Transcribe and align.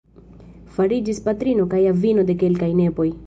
Fariĝis 0.77 1.19
patrino 1.27 1.67
kaj 1.75 1.83
avino 1.91 2.25
de 2.31 2.39
kelkaj 2.45 2.71
nepoj. 2.81 3.11